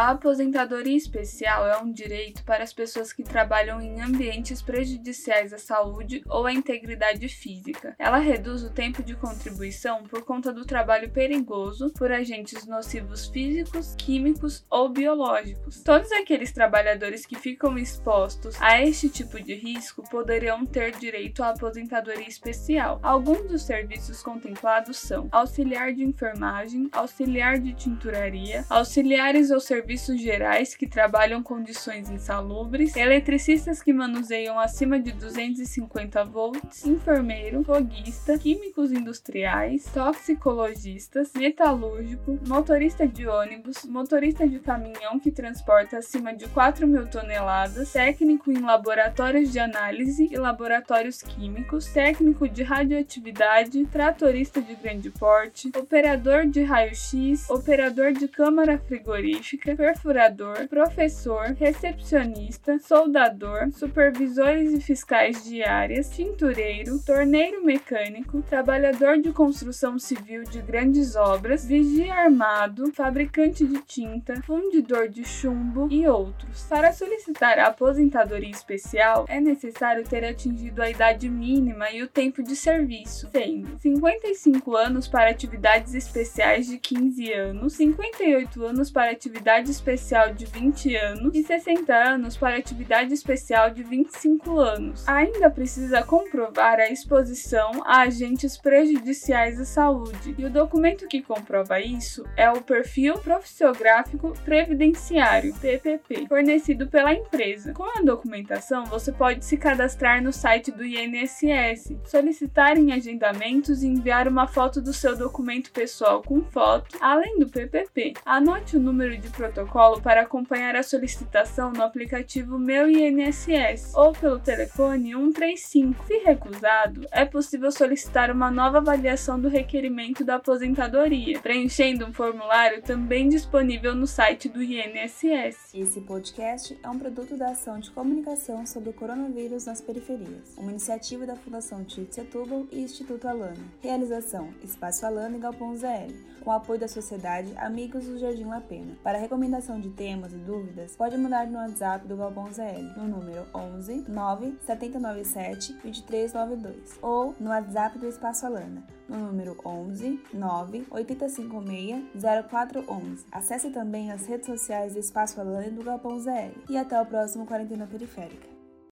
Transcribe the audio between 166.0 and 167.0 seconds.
ZL. E até